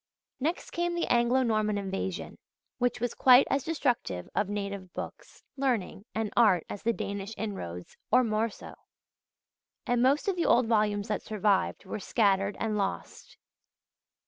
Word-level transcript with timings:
Next 0.39 0.71
came 0.71 0.95
the 0.95 1.05
Anglo 1.05 1.43
Norman 1.43 1.77
Invasion, 1.77 2.39
which 2.79 2.99
was 2.99 3.13
quite 3.13 3.45
as 3.51 3.63
destructive 3.63 4.27
of 4.33 4.49
native 4.49 4.91
books, 4.93 5.43
learning, 5.57 6.05
and 6.15 6.33
art 6.35 6.65
as 6.71 6.81
the 6.81 6.91
Danish 6.91 7.35
inroads, 7.37 7.95
or 8.11 8.23
more 8.23 8.49
so; 8.49 8.73
and 9.85 10.01
most 10.01 10.27
of 10.27 10.35
the 10.35 10.45
old 10.47 10.65
volumes 10.65 11.07
that 11.09 11.21
survived 11.21 11.85
were 11.85 11.99
scattered 11.99 12.57
and 12.59 12.79
lost. 12.79 13.37